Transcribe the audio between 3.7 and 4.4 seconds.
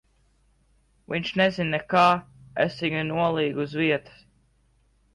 uz vietas.